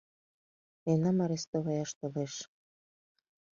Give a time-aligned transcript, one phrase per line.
[0.85, 2.33] Мемнам арестоваяш толеш.